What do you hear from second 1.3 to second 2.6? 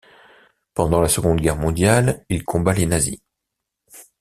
Guerre mondiale, il